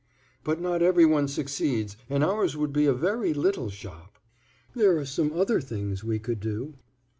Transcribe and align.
"But 0.43 0.59
not 0.59 0.81
every 0.81 1.05
one 1.05 1.27
succeeds, 1.27 1.95
and 2.09 2.23
ours 2.23 2.57
would 2.57 2.73
be 2.73 2.87
a 2.87 2.91
very 2.95 3.35
little 3.35 3.69
shop." 3.69 4.17
"There 4.73 4.97
are 4.97 5.05
some 5.05 5.31
other 5.31 5.61
things 5.61 6.03
we 6.03 6.17
could 6.17 6.39
do." 6.39 6.73